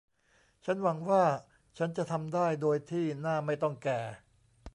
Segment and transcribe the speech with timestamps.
[0.65, 1.23] ฉันหวังว่า
[1.77, 3.99] ฉันจะทำได้โดยที่หน้าไม่ต้องแก่